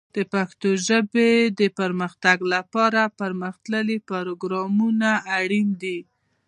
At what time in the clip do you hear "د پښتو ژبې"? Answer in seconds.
0.15-1.31